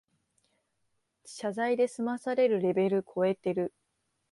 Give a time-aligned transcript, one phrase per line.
[1.27, 3.71] 謝罪で済まされるレベルこえてる